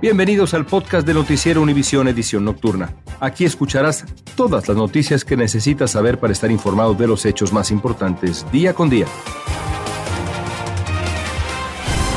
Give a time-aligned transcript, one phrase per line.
[0.00, 2.94] Bienvenidos al podcast de Noticiero Univisión Edición Nocturna.
[3.18, 4.04] Aquí escucharás
[4.36, 8.74] todas las noticias que necesitas saber para estar informado de los hechos más importantes día
[8.74, 9.06] con día.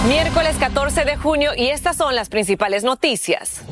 [0.07, 3.63] Miércoles 14 de junio y estas son las principales noticias.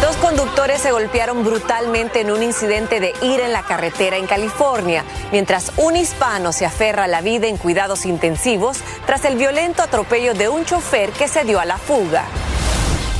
[0.00, 5.04] Dos conductores se golpearon brutalmente en un incidente de ir en la carretera en California,
[5.32, 10.32] mientras un hispano se aferra a la vida en cuidados intensivos tras el violento atropello
[10.32, 12.24] de un chofer que se dio a la fuga.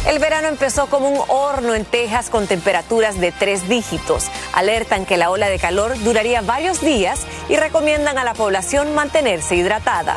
[0.07, 4.31] El verano empezó como un horno en Texas con temperaturas de tres dígitos.
[4.53, 9.55] Alertan que la ola de calor duraría varios días y recomiendan a la población mantenerse
[9.55, 10.17] hidratada.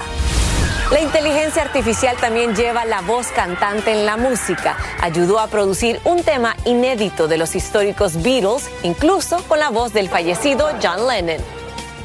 [0.91, 4.75] La inteligencia artificial también lleva la voz cantante en la música.
[5.01, 10.09] Ayudó a producir un tema inédito de los históricos Beatles, incluso con la voz del
[10.09, 11.43] fallecido John Lennon.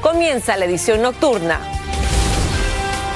[0.02, 1.79] Comienza la edición nocturna.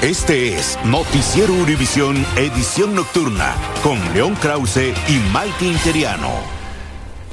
[0.01, 6.29] Este es Noticiero Univisión Edición Nocturna con León Krause y Maite Interiano.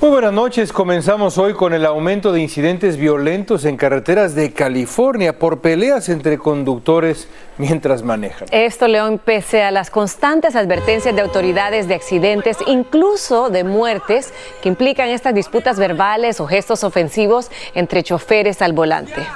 [0.01, 0.73] Muy buenas noches.
[0.73, 6.39] Comenzamos hoy con el aumento de incidentes violentos en carreteras de California por peleas entre
[6.39, 8.47] conductores mientras manejan.
[8.53, 14.33] Esto, León, pese a las constantes advertencias de autoridades de accidentes, incluso de muertes,
[14.63, 19.27] que implican estas disputas verbales o gestos ofensivos entre choferes al volante.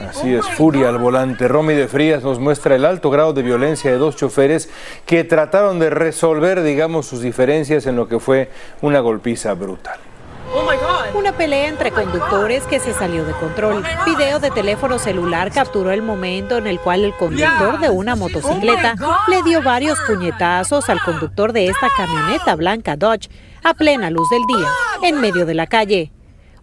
[0.00, 1.48] Así es, furia al volante.
[1.48, 4.68] Romy de Frías nos muestra el alto grado de violencia de dos choferes
[5.06, 8.50] que trataron de resolver, digamos, sus diferencias en lo que fue
[8.82, 9.98] una golpiza brutal.
[11.14, 13.82] Una pelea entre conductores que se salió de control.
[14.04, 18.94] Video de teléfono celular capturó el momento en el cual el conductor de una motocicleta
[19.28, 23.28] le dio varios puñetazos al conductor de esta camioneta blanca Dodge
[23.62, 24.68] a plena luz del día,
[25.02, 26.13] en medio de la calle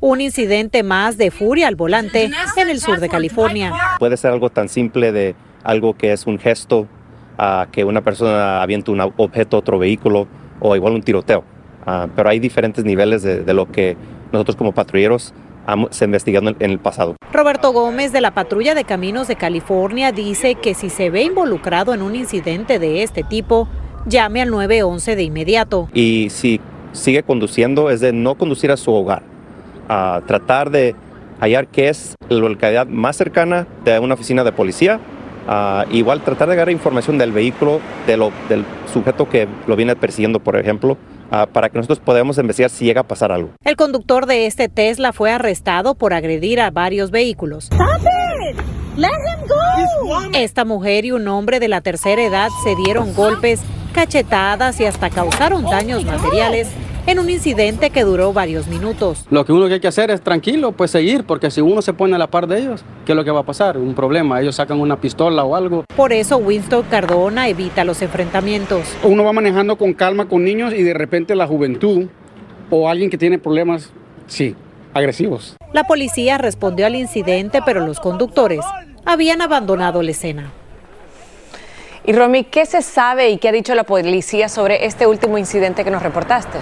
[0.02, 3.72] un incidente más de furia al volante en el sur de California.
[4.00, 6.88] Puede ser algo tan simple de algo que es un gesto
[7.38, 10.28] a que una persona avienta un objeto a otro vehículo
[10.60, 11.44] o igual un tiroteo.
[11.86, 13.96] Ah, pero hay diferentes niveles de, lo que
[14.32, 15.34] nosotros como patrulleros
[15.68, 17.16] hemos investigado en el pasado.
[17.32, 21.94] Roberto Gómez de la Patrulla de Caminos de California dice que si se ve involucrado
[21.94, 23.68] en un incidente de este tipo,
[24.06, 25.90] llame al 911 de inmediato.
[25.94, 26.60] Y si
[26.92, 29.31] sigue conduciendo es de no conducir a su hogar
[29.92, 30.96] a tratar de
[31.42, 35.00] hallar qué es la localidad más cercana de una oficina de policía.
[35.92, 38.64] igual tratar de agarrar información del vehículo, de lo, del
[38.94, 40.98] sujeto que lo viene persiguiendo, por ejemplo,
[41.52, 43.50] para que nosotros podamos investigar si llega a pasar algo.
[43.66, 47.70] El conductor de este Tesla fue arrestado por agredir a varios vehículos.
[50.34, 53.62] Esta mujer y un hombre de la tercera edad se dieron golpes,
[53.94, 56.70] cachetadas y hasta causaron daños materiales
[57.08, 59.26] en un incidente que duró varios minutos.
[59.30, 61.94] Lo que uno que hay que hacer es tranquilo, pues seguir, porque si uno se
[61.94, 63.78] pone a la par de ellos, ¿qué es lo que va a pasar?
[63.78, 65.86] Un problema, ellos sacan una pistola o algo.
[65.96, 68.96] Por eso Winston Cardona evita los enfrentamientos.
[69.04, 72.08] Uno va manejando con calma con niños y de repente la juventud
[72.70, 73.92] o alguien que tiene problemas,
[74.28, 74.56] sí,
[74.94, 75.58] agresivos.
[75.74, 78.64] La policía respondió al incidente, pero los conductores
[79.06, 80.52] habían abandonado la escena.
[82.04, 85.84] Y Romy, ¿qué se sabe y qué ha dicho la policía sobre este último incidente
[85.84, 86.58] que nos reportaste?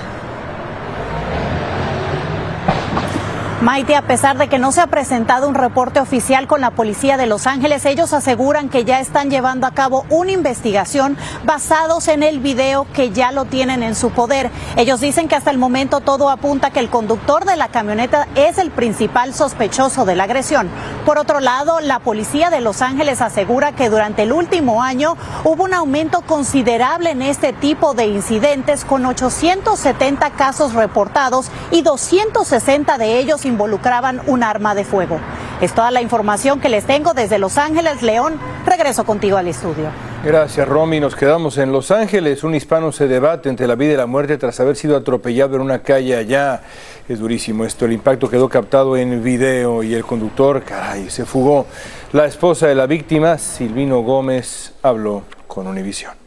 [3.61, 7.17] Maite, a pesar de que no se ha presentado un reporte oficial con la policía
[7.17, 12.23] de Los Ángeles, ellos aseguran que ya están llevando a cabo una investigación basados en
[12.23, 14.49] el video que ya lo tienen en su poder.
[14.77, 18.57] Ellos dicen que hasta el momento todo apunta que el conductor de la camioneta es
[18.59, 20.69] el principal sospechoso de la agresión.
[21.05, 25.65] Por otro lado, la policía de Los Ángeles asegura que durante el último año hubo
[25.65, 33.19] un aumento considerable en este tipo de incidentes con 870 casos reportados y 260 de
[33.19, 35.19] ellos involucraban un arma de fuego.
[35.59, 38.39] Es toda la información que les tengo desde Los Ángeles, León.
[38.65, 39.89] Regreso contigo al estudio.
[40.23, 40.99] Gracias, Romy.
[40.99, 42.43] Nos quedamos en Los Ángeles.
[42.43, 45.61] Un hispano se debate entre la vida y la muerte tras haber sido atropellado en
[45.61, 46.61] una calle allá.
[47.07, 47.85] Es durísimo esto.
[47.85, 51.65] El impacto quedó captado en video y el conductor, caray, se fugó.
[52.13, 56.18] La esposa de la víctima, Silvino Gómez, habló con Univision.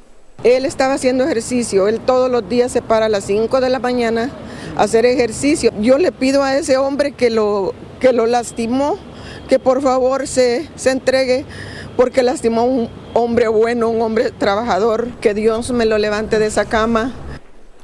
[0.44, 1.89] Él estaba haciendo ejercicio.
[1.89, 4.31] Él todos los días se para a las 5 de la mañana
[4.77, 5.73] hacer ejercicio.
[5.81, 8.99] Yo le pido a ese hombre que lo, que lo lastimó,
[9.49, 11.44] que por favor se, se entregue
[11.97, 17.12] porque lastimó hombre bueno, un hombre trabajador, que Dios me lo levante de esa cama.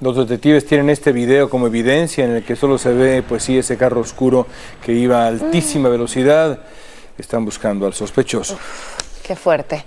[0.01, 3.59] Los detectives tienen este video como evidencia en el que solo se ve, pues sí,
[3.59, 4.47] ese carro oscuro
[4.85, 6.61] que iba a altísima velocidad.
[7.19, 8.57] Están buscando al sospechoso.
[9.29, 9.85] Qué fuerte.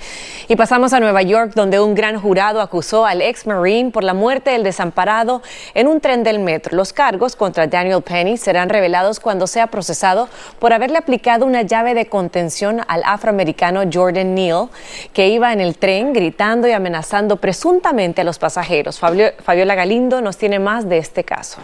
[0.50, 4.14] Y pasamos a Nueva York, donde un gran jurado acusó al ex Marine por la
[4.14, 5.42] muerte del desamparado
[5.74, 6.78] en un tren del metro.
[6.78, 10.30] Los cargos contra Daniel Penny serán revelados cuando sea procesado
[10.60, 14.70] por haberle aplicado una llave de contención al afroamericano Jordan Neal,
[15.12, 19.00] que iba en el tren gritando y amenazando presuntamente a los pasajeros.
[19.00, 21.62] Fabiola Galindo nos tiene más de este caso.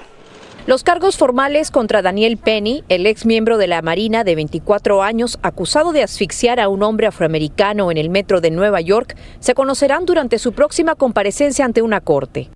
[0.67, 5.39] Los cargos formales contra Daniel Penny, el ex miembro de la Marina de 24 años,
[5.41, 10.05] acusado de asfixiar a un hombre afroamericano en el metro de Nueva York, se conocerán
[10.05, 12.49] durante su próxima comparecencia ante una corte.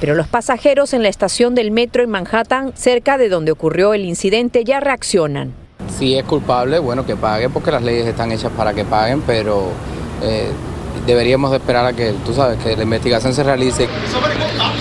[0.00, 4.06] Pero los pasajeros en la estación del metro en Manhattan, cerca de donde ocurrió el
[4.06, 5.52] incidente, ya reaccionan.
[5.90, 9.64] Si es culpable, bueno, que pague porque las leyes están hechas para que paguen, pero
[10.22, 10.48] eh,
[11.06, 12.14] deberíamos esperar a que,
[12.76, 13.88] la investigación se realice.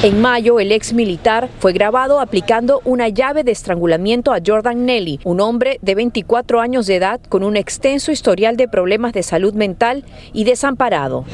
[0.04, 5.20] En mayo, el ex militar fue grabado aplicando una llave de estrangulamiento a Jordan Nelly,
[5.24, 9.54] un hombre de 24 años de edad con un extenso historial de problemas de salud
[9.54, 11.26] mental y desamparado.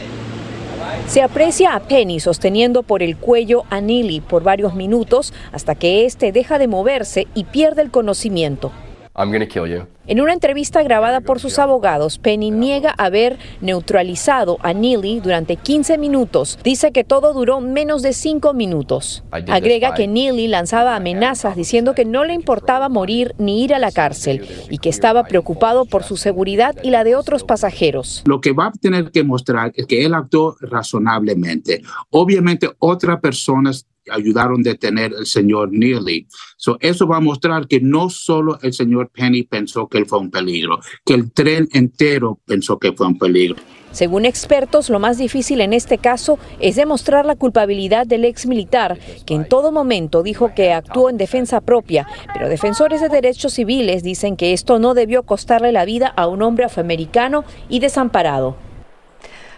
[1.07, 6.05] Se aprecia a Penny sosteniendo por el cuello a Neely por varios minutos hasta que
[6.05, 8.71] éste deja de moverse y pierde el conocimiento.
[9.13, 15.97] En una entrevista grabada por sus abogados, Penny niega haber neutralizado a Neely durante 15
[15.97, 16.57] minutos.
[16.63, 19.23] Dice que todo duró menos de 5 minutos.
[19.31, 23.91] Agrega que Neely lanzaba amenazas diciendo que no le importaba morir ni ir a la
[23.91, 28.23] cárcel y que estaba preocupado por su seguridad y la de otros pasajeros.
[28.25, 31.81] Lo que va a tener que mostrar es que él actuó razonablemente.
[32.09, 36.27] Obviamente otras personas ayudaron a detener al señor Neely.
[36.57, 40.19] So, eso va a mostrar que no solo el señor Penny pensó que él fue
[40.19, 43.57] un peligro, que el tren entero pensó que fue un peligro.
[43.91, 48.97] Según expertos, lo más difícil en este caso es demostrar la culpabilidad del ex militar,
[49.25, 54.01] que en todo momento dijo que actuó en defensa propia, pero defensores de derechos civiles
[54.01, 58.70] dicen que esto no debió costarle la vida a un hombre afroamericano y desamparado.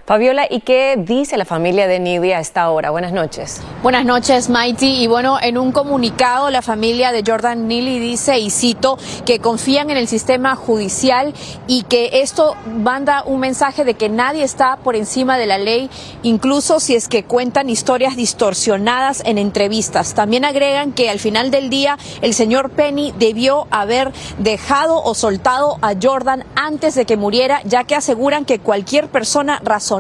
[0.06, 2.90] Fabiola, ¿y qué dice la familia de Nidia a esta hora?
[2.90, 3.62] Buenas noches.
[3.82, 5.02] Buenas noches, Mighty.
[5.02, 9.92] Y bueno, en un comunicado, la familia de Jordan Neely dice, y cito, que confían
[9.92, 11.34] en el sistema judicial
[11.68, 15.90] y que esto manda un mensaje de que nadie está por encima de la ley,
[16.22, 20.16] incluso si es que cuentan historias distorsionadas en entrevistas.
[20.16, 25.78] También agregan que al final del día, el señor Penny debió haber dejado o soltado
[25.82, 29.93] a Jordan antes de que muriera, ya que aseguran que cualquier persona razonable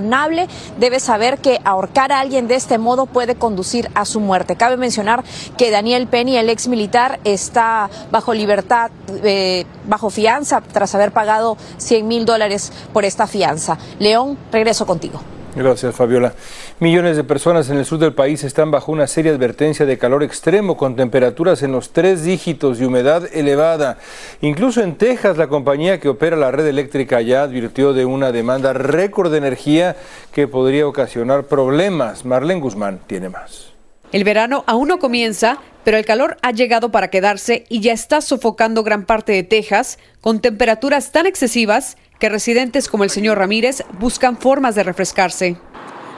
[0.79, 4.55] debe saber que ahorcar a alguien de este modo puede conducir a su muerte.
[4.55, 5.23] Cabe mencionar
[5.57, 8.91] que Daniel Penny, el ex militar, está bajo libertad,
[9.23, 13.77] eh, bajo fianza, tras haber pagado 100 mil dólares por esta fianza.
[13.99, 15.21] León, regreso contigo.
[15.55, 16.33] Gracias, Fabiola.
[16.79, 20.23] Millones de personas en el sur del país están bajo una seria advertencia de calor
[20.23, 23.99] extremo con temperaturas en los tres dígitos y humedad elevada.
[24.41, 28.73] Incluso en Texas, la compañía que opera la red eléctrica ya advirtió de una demanda
[28.73, 29.95] récord de energía
[30.33, 32.25] que podría ocasionar problemas.
[32.25, 33.71] Marlene Guzmán tiene más.
[34.11, 38.19] El verano aún no comienza, pero el calor ha llegado para quedarse y ya está
[38.19, 43.83] sofocando gran parte de Texas con temperaturas tan excesivas que residentes como el señor Ramírez
[43.99, 45.57] buscan formas de refrescarse.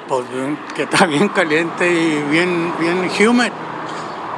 [0.07, 0.25] Pues
[0.75, 3.51] que está bien caliente y bien, bien humid.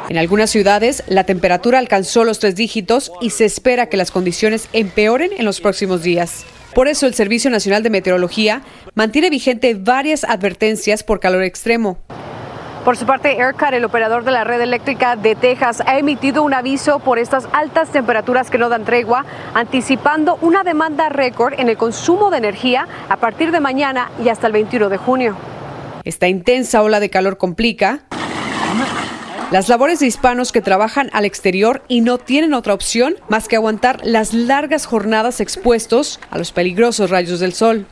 [0.10, 4.70] En algunas ciudades la temperatura alcanzó los tres dígitos y se espera que las condiciones
[4.72, 6.46] empeoren en los próximos días.
[6.74, 8.62] Por eso el Servicio Nacional de Meteorología
[8.96, 11.98] mantiene vigente varias advertencias por calor extremo.
[12.86, 16.53] Por su parte, ERCAT, el operador de la red eléctrica de Texas, ha emitido un
[16.53, 21.75] aviso por estas altas temperaturas que no dan tregua, anticipando una demanda récord en el
[21.75, 25.36] consumo de energía a partir de mañana y hasta el 21 de junio.
[26.08, 28.00] Esta intensa ola de calor complica
[29.52, 33.58] las labores de hispanos que trabajan al exterior y no tienen otra opción más que
[33.58, 37.86] aguantar las largas jornadas expuestos a los peligrosos rayos del sol.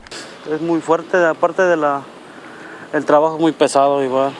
[0.50, 2.04] Es muy fuerte, aparte de la
[2.94, 4.32] el trabajo muy pesado igual.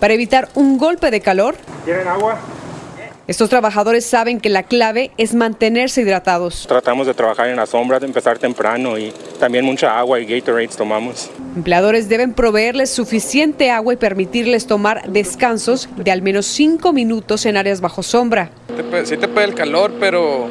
[0.00, 2.38] Para evitar un golpe de calor, ¿Quieren agua?
[3.28, 6.64] Estos trabajadores saben que la clave es mantenerse hidratados.
[6.66, 10.74] Tratamos de trabajar en la sombra, de empezar temprano y también mucha agua y Gatorades
[10.74, 11.30] tomamos.
[11.54, 17.58] Empleadores deben proveerles suficiente agua y permitirles tomar descansos de al menos cinco minutos en
[17.58, 18.50] áreas bajo sombra.
[19.04, 20.48] Sí te puede el calor, pero,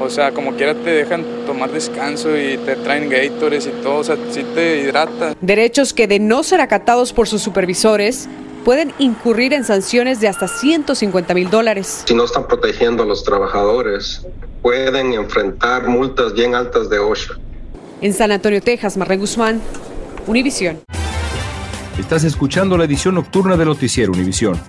[0.00, 4.04] o sea, como quiera te dejan tomar descanso y te traen Gatorades y todo, o
[4.04, 5.36] sea, sí te hidrata.
[5.40, 8.28] Derechos que de no ser acatados por sus supervisores,
[8.68, 12.02] pueden incurrir en sanciones de hasta 150 mil dólares.
[12.06, 14.26] Si no están protegiendo a los trabajadores,
[14.60, 17.38] pueden enfrentar multas bien altas de OSHA.
[18.02, 19.62] En San Antonio, Texas, Marlene Guzmán,
[20.26, 20.80] Univisión.
[21.98, 24.60] Estás escuchando la edición nocturna de Noticiero Univisión.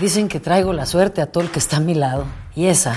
[0.00, 2.24] Dicen que traigo la suerte a todo el que está a mi lado.
[2.56, 2.96] Y esa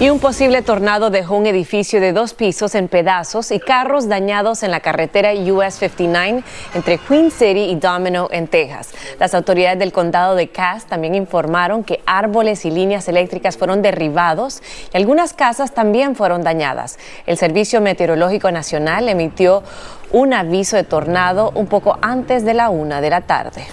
[0.00, 4.64] Y un posible tornado dejó un edificio de dos pisos en pedazos y carros dañados
[4.64, 6.42] en la carretera US 59
[6.74, 8.90] entre Queen City y Domino en Texas.
[9.20, 14.62] Las autoridades del condado de Cass también informaron que árboles y líneas eléctricas fueron derribados
[14.92, 16.98] y algunas casas también fueron dañadas.
[17.24, 19.62] El Servicio Meteorológico Nacional emitió
[20.10, 23.64] un aviso de tornado un poco antes de la una de la tarde.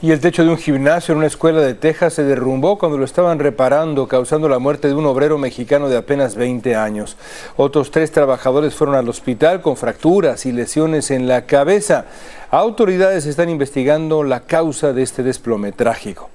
[0.00, 3.04] Y el techo de un gimnasio en una escuela de Texas se derrumbó cuando lo
[3.04, 7.16] estaban reparando, causando la muerte de un obrero mexicano de apenas 20 años.
[7.56, 12.04] Otros tres trabajadores fueron al hospital con fracturas y lesiones en la cabeza.
[12.52, 16.30] Autoridades están investigando la causa de este desplome trágico.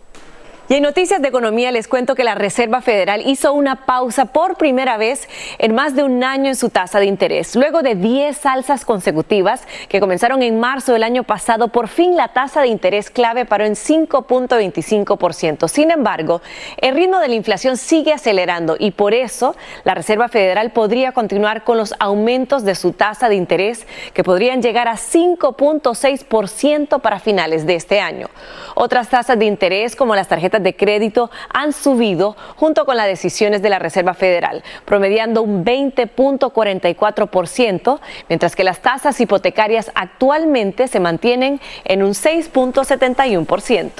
[0.73, 4.57] Y en noticias de economía les cuento que la Reserva Federal hizo una pausa por
[4.57, 7.55] primera vez en más de un año en su tasa de interés.
[7.55, 12.29] Luego de 10 alzas consecutivas que comenzaron en marzo del año pasado, por fin la
[12.29, 15.67] tasa de interés clave paró en 5.25%.
[15.67, 16.41] Sin embargo,
[16.77, 21.65] el ritmo de la inflación sigue acelerando y por eso la Reserva Federal podría continuar
[21.65, 27.67] con los aumentos de su tasa de interés que podrían llegar a 5.6% para finales
[27.67, 28.31] de este año.
[28.73, 33.61] Otras tasas de interés como las tarjetas de crédito han subido junto con las decisiones
[33.61, 41.59] de la Reserva Federal, promediando un 20.44%, mientras que las tasas hipotecarias actualmente se mantienen
[41.85, 43.91] en un 6.71%.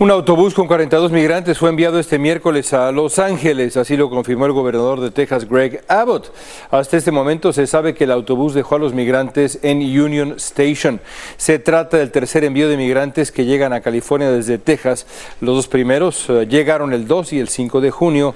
[0.00, 4.46] Un autobús con 42 migrantes fue enviado este miércoles a Los Ángeles, así lo confirmó
[4.46, 6.32] el gobernador de Texas, Greg Abbott.
[6.70, 11.02] Hasta este momento se sabe que el autobús dejó a los migrantes en Union Station.
[11.36, 15.06] Se trata del tercer envío de migrantes que llegan a California desde Texas.
[15.42, 18.34] Los dos primeros eh, llegaron el 2 y el 5 de junio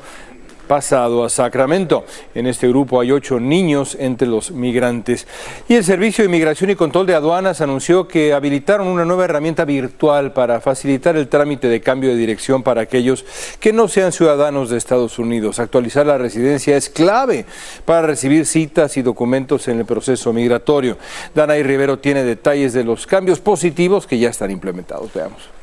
[0.67, 2.05] pasado a Sacramento.
[2.35, 5.27] En este grupo hay ocho niños entre los migrantes.
[5.69, 9.65] Y el Servicio de Inmigración y Control de Aduanas anunció que habilitaron una nueva herramienta
[9.65, 13.25] virtual para facilitar el trámite de cambio de dirección para aquellos
[13.61, 15.59] que no sean ciudadanos de Estados Unidos.
[15.59, 17.47] Actualizar la residencia es clave
[17.85, 20.99] para recibir citas y documentos en el proceso migratorio.
[21.35, 25.13] Danay Rivero tiene detalles de los cambios positivos que ya están implementados.
[25.13, 25.54] Veamos.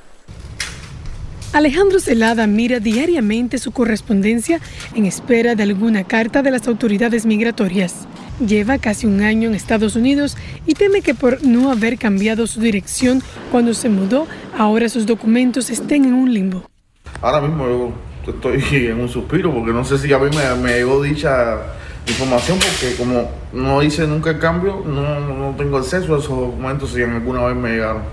[1.53, 4.61] Alejandro Celada mira diariamente su correspondencia
[4.95, 8.07] en espera de alguna carta de las autoridades migratorias.
[8.39, 12.61] Lleva casi un año en Estados Unidos y teme que por no haber cambiado su
[12.61, 14.27] dirección cuando se mudó,
[14.57, 16.63] ahora sus documentos estén en un limbo.
[17.21, 20.77] Ahora mismo yo estoy en un suspiro porque no sé si a mí me, me
[20.77, 21.57] llegó dicha
[22.07, 26.91] información porque como no hice nunca el cambio, no, no tengo acceso a esos documentos
[26.91, 28.03] si alguna vez me llegaron.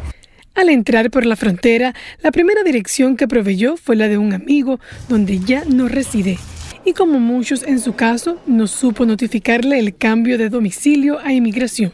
[0.59, 4.81] Al entrar por la frontera, la primera dirección que proveyó fue la de un amigo
[5.09, 6.37] donde ya no reside.
[6.85, 11.93] Y como muchos en su caso, no supo notificarle el cambio de domicilio a inmigración.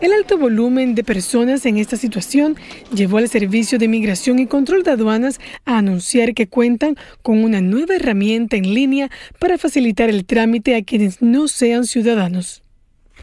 [0.00, 2.54] El alto volumen de personas en esta situación
[2.94, 7.60] llevó al Servicio de Inmigración y Control de Aduanas a anunciar que cuentan con una
[7.60, 9.10] nueva herramienta en línea
[9.40, 12.61] para facilitar el trámite a quienes no sean ciudadanos.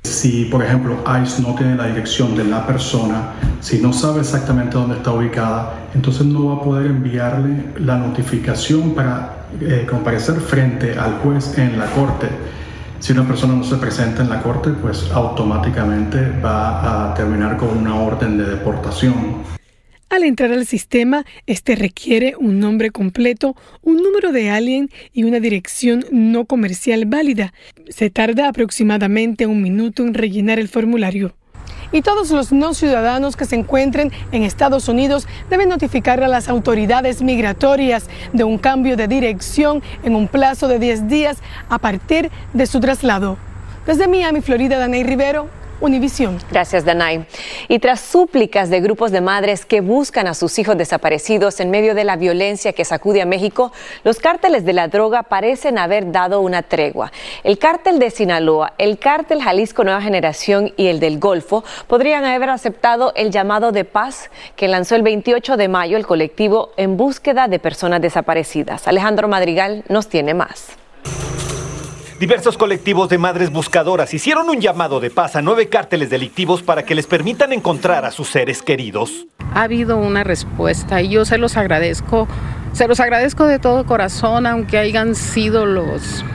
[0.03, 4.75] Si, por ejemplo, ICE no tiene la dirección de la persona, si no sabe exactamente
[4.75, 10.98] dónde está ubicada, entonces no va a poder enviarle la notificación para eh, comparecer frente
[10.98, 12.29] al juez en la corte.
[13.00, 17.70] Si una persona no se presenta en la corte, pues automáticamente va a terminar con
[17.70, 19.59] una orden de deportación.
[20.10, 25.39] Al entrar al sistema, este requiere un nombre completo, un número de alien y una
[25.39, 27.54] dirección no comercial válida.
[27.89, 31.36] Se tarda aproximadamente un minuto en rellenar el formulario.
[31.92, 36.50] Y todos los no ciudadanos que se encuentren en Estados Unidos deben notificar a las
[36.50, 41.38] autoridades migratorias de un cambio de dirección en un plazo de 10 días
[41.70, 43.38] a partir de su traslado.
[43.86, 45.50] Desde Miami, Florida, Danay Rivero,
[45.82, 46.38] Univisión.
[46.52, 47.26] Gracias, Danay.
[47.70, 51.96] Y tras súplicas de grupos de madres que buscan a sus hijos desaparecidos en medio
[51.96, 53.72] de la violencia que sacude a México,
[54.04, 57.14] los cárteles de la droga parecen haber dado una tregua.
[57.46, 62.50] El cártel de Sinaloa, el cártel Jalisco Nueva Generación y el del Golfo podrían haber
[62.50, 67.48] aceptado el llamado de paz que lanzó el 28 de mayo el colectivo en búsqueda
[67.48, 68.88] de personas desaparecidas.
[68.88, 70.78] Alejandro Madrigal nos tiene más.
[72.20, 76.84] Diversos colectivos de madres buscadoras hicieron un llamado de paz a nueve cárteles delictivos para
[76.84, 79.26] que les permitan encontrar a sus seres queridos.
[79.54, 82.28] Ha habido una respuesta y yo se los agradezco,
[82.74, 86.26] se los agradezco de todo corazón, aunque hayan sido los,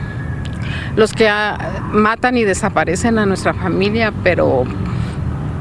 [0.96, 4.64] los que ah, matan y desaparecen a nuestra familia, pero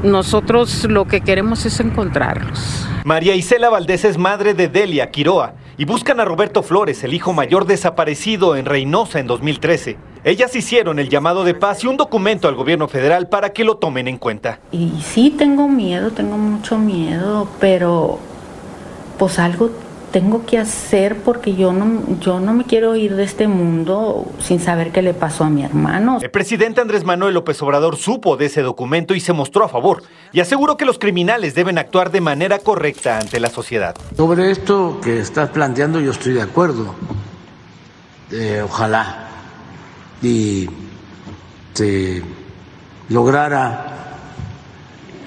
[0.02, 2.88] nosotros lo que queremos es encontrarlos.
[3.04, 7.34] María Isela Valdés es madre de Delia Quiroa y buscan a Roberto Flores, el hijo
[7.34, 10.13] mayor desaparecido en Reynosa en 2013.
[10.24, 13.76] Ellas hicieron el llamado de paz y un documento al gobierno federal para que lo
[13.76, 14.58] tomen en cuenta.
[14.72, 18.18] Y sí tengo miedo, tengo mucho miedo, pero
[19.18, 19.70] pues algo
[20.12, 24.60] tengo que hacer porque yo no, yo no me quiero ir de este mundo sin
[24.60, 26.20] saber qué le pasó a mi hermano.
[26.22, 30.04] El presidente Andrés Manuel López Obrador supo de ese documento y se mostró a favor
[30.32, 33.94] y aseguró que los criminales deben actuar de manera correcta ante la sociedad.
[34.16, 36.94] Sobre esto que estás planteando yo estoy de acuerdo.
[38.30, 39.33] Eh, ojalá
[40.24, 40.68] y
[41.74, 42.22] se
[43.08, 43.86] lograra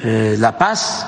[0.04, 1.06] eh, la paz.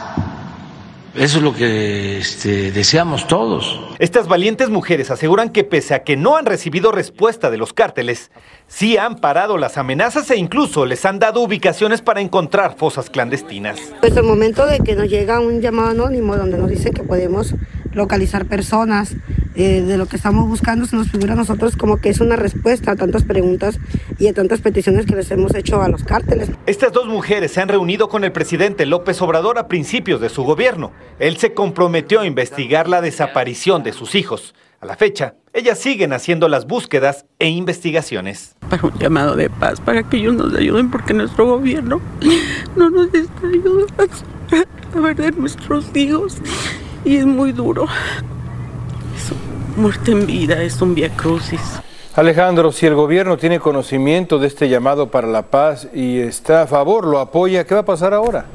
[1.15, 3.81] Eso es lo que este, deseamos todos.
[3.97, 8.31] Estas valientes mujeres aseguran que pese a que no han recibido respuesta de los cárteles,
[8.67, 13.79] sí han parado las amenazas e incluso les han dado ubicaciones para encontrar fosas clandestinas.
[13.99, 17.55] Pues el momento de que nos llega un llamado anónimo donde nos dice que podemos
[17.93, 19.15] localizar personas
[19.55, 22.35] eh, de lo que estamos buscando, se nos figura a nosotros como que es una
[22.35, 23.79] respuesta a tantas preguntas
[24.17, 26.49] y a tantas peticiones que les hemos hecho a los cárteles.
[26.65, 30.43] Estas dos mujeres se han reunido con el presidente López Obrador a principios de su
[30.43, 30.91] gobierno.
[31.19, 34.53] Él se comprometió a investigar la desaparición de sus hijos.
[34.81, 38.55] A la fecha, ellas siguen haciendo las búsquedas e investigaciones.
[38.69, 41.99] Para un llamado de paz, para que ellos nos ayuden, porque nuestro gobierno
[42.77, 43.87] no nos está ayudando
[44.95, 46.37] a perder nuestros hijos
[47.05, 47.85] y es muy duro.
[49.77, 51.61] muerte en vida, es un via crucis.
[52.15, 56.67] Alejandro, si el gobierno tiene conocimiento de este llamado para la paz y está a
[56.67, 58.45] favor, lo apoya, ¿qué va a pasar ahora?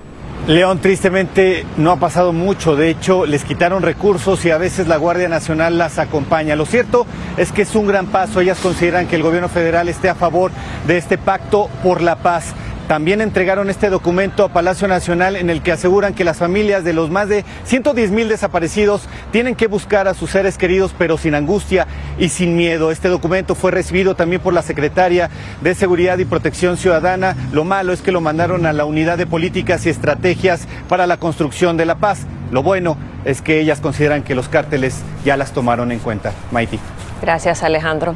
[0.46, 4.98] León, tristemente no ha pasado mucho, de hecho les quitaron recursos y a veces la
[4.98, 6.54] Guardia Nacional las acompaña.
[6.54, 7.06] Lo cierto
[7.38, 10.50] es que es un gran paso, ellas consideran que el gobierno federal esté a favor
[10.86, 12.52] de este pacto por la paz.
[12.88, 16.92] También entregaron este documento a Palacio Nacional en el que aseguran que las familias de
[16.92, 21.34] los más de 110 mil desaparecidos tienen que buscar a sus seres queridos pero sin
[21.34, 21.86] angustia
[22.18, 22.90] y sin miedo.
[22.90, 25.30] Este documento fue recibido también por la secretaria
[25.62, 27.34] de Seguridad y Protección Ciudadana.
[27.52, 31.16] Lo malo es que lo mandaron a la Unidad de Políticas y Estrategias para la
[31.16, 32.26] Construcción de la Paz.
[32.50, 36.32] Lo bueno es que ellas consideran que los cárteles ya las tomaron en cuenta.
[36.50, 36.78] Maiti.
[37.22, 38.14] Gracias, Alejandro.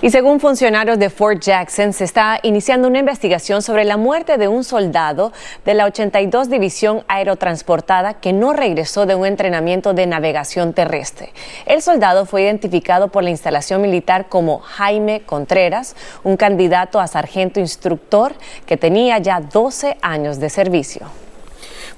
[0.00, 4.46] Y según funcionarios de Fort Jackson, se está iniciando una investigación sobre la muerte de
[4.46, 5.32] un soldado
[5.64, 11.32] de la 82 División Aerotransportada que no regresó de un entrenamiento de navegación terrestre.
[11.66, 17.58] El soldado fue identificado por la instalación militar como Jaime Contreras, un candidato a sargento
[17.58, 18.34] instructor
[18.66, 21.27] que tenía ya 12 años de servicio.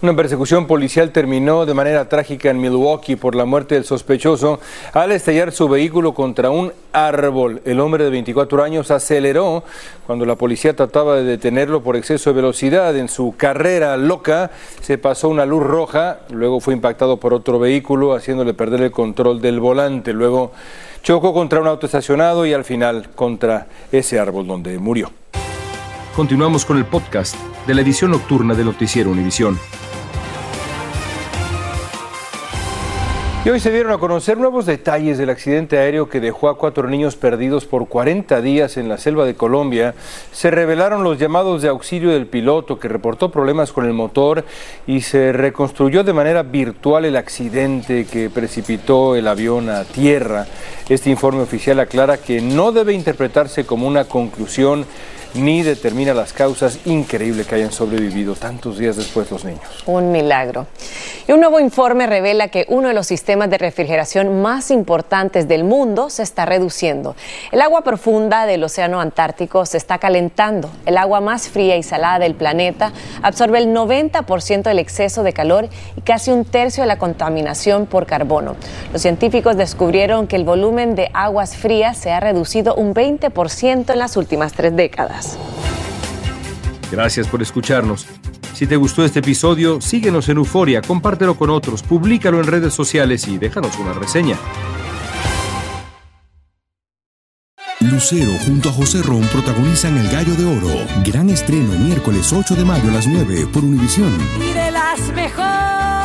[0.02, 4.58] Una persecución policial terminó de manera trágica en Milwaukee por la muerte del sospechoso
[4.94, 7.60] al estallar su vehículo contra un árbol.
[7.66, 9.62] El hombre de 24 años aceleró
[10.06, 12.96] cuando la policía trataba de detenerlo por exceso de velocidad.
[12.96, 18.14] En su carrera loca se pasó una luz roja, luego fue impactado por otro vehículo
[18.14, 20.14] haciéndole perder el control del volante.
[20.14, 20.52] Luego
[21.02, 25.12] chocó contra un auto estacionado y al final contra ese árbol donde murió.
[26.16, 27.36] Continuamos con el podcast
[27.66, 29.58] de la edición nocturna de Noticiero Univisión.
[33.42, 36.90] Y hoy se dieron a conocer nuevos detalles del accidente aéreo que dejó a cuatro
[36.90, 39.94] niños perdidos por 40 días en la selva de Colombia.
[40.30, 44.44] Se revelaron los llamados de auxilio del piloto que reportó problemas con el motor
[44.86, 50.46] y se reconstruyó de manera virtual el accidente que precipitó el avión a tierra.
[50.90, 54.84] Este informe oficial aclara que no debe interpretarse como una conclusión
[55.34, 56.80] ni determina las causas.
[56.86, 59.62] Increíble que hayan sobrevivido tantos días después los niños.
[59.86, 60.66] Un milagro.
[61.26, 65.62] Y un nuevo informe revela que uno de los sistemas de refrigeración más importantes del
[65.62, 67.14] mundo se está reduciendo.
[67.52, 70.68] El agua profunda del Océano Antártico se está calentando.
[70.84, 72.90] El agua más fría y salada del planeta
[73.22, 78.04] absorbe el 90% del exceso de calor y casi un tercio de la contaminación por
[78.04, 78.56] carbono.
[78.92, 83.98] Los científicos descubrieron que el volumen de aguas frías se ha reducido un 20% en
[84.00, 85.38] las últimas tres décadas.
[86.90, 88.08] Gracias por escucharnos.
[88.60, 93.26] Si te gustó este episodio, síguenos en Euforia, compártelo con otros, públicalo en redes sociales
[93.26, 94.36] y déjanos una reseña.
[97.80, 100.86] Lucero junto a José Ron protagonizan El Gallo de Oro.
[101.06, 104.12] Gran estreno miércoles 8 de mayo a las 9 por Univisión.
[104.38, 105.99] Y de las mejores.